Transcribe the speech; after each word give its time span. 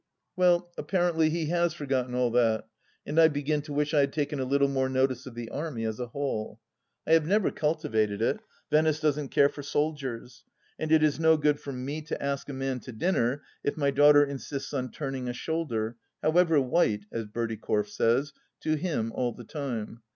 Well, 0.35 0.71
apparently 0.79 1.29
he 1.29 1.45
has 1.49 1.75
forgotten 1.75 2.15
all 2.15 2.31
that. 2.31 2.67
And 3.05 3.19
I 3.19 3.27
begin 3.27 3.61
to 3.61 3.71
wish 3.73 3.93
I 3.93 3.99
had 3.99 4.11
taken 4.11 4.39
a 4.39 4.45
little 4.45 4.67
more 4.67 4.89
notice 4.89 5.27
of 5.27 5.35
the 5.35 5.49
Army 5.51 5.85
as 5.85 5.99
a 5.99 6.07
whole. 6.07 6.59
I 7.05 7.11
have 7.11 7.27
never 7.27 7.51
cultivated 7.51 8.19
it; 8.19 8.39
Venice 8.71 8.99
doesn't 8.99 9.27
care 9.29 9.47
for 9.47 9.61
soldiers. 9.61 10.43
And 10.79 10.91
it 10.91 11.03
is 11.03 11.19
no 11.19 11.37
good 11.37 11.59
for 11.59 11.71
me 11.71 12.01
to 12.01 12.19
ask 12.19 12.49
a 12.49 12.53
man 12.53 12.79
to 12.79 12.91
dinner 12.91 13.43
if 13.63 13.77
my 13.77 13.91
daughter 13.91 14.25
insists 14.25 14.73
on 14.73 14.89
turning 14.91 15.27
a 15.29 15.33
shoulder— 15.33 15.97
however 16.23 16.59
white, 16.59 17.05
as 17.11 17.25
Bertie 17.27 17.57
Corfe 17.57 17.89
says— 17.91 18.33
^to 18.65 18.77
him 18.79 19.11
all 19.13 19.33
the 19.33 19.43
time 19.43 20.01